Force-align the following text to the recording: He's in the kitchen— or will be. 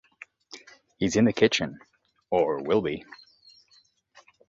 He's 0.97 1.15
in 1.15 1.25
the 1.25 1.31
kitchen— 1.31 1.77
or 2.31 2.63
will 2.63 2.81
be. 2.81 3.05